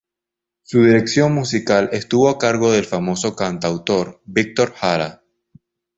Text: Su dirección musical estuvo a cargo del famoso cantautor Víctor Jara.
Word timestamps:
Su 0.63 0.83
dirección 0.83 1.35
musical 1.35 1.89
estuvo 1.91 2.27
a 2.29 2.39
cargo 2.39 2.71
del 2.71 2.85
famoso 2.85 3.35
cantautor 3.35 4.19
Víctor 4.25 4.73
Jara. 4.73 5.21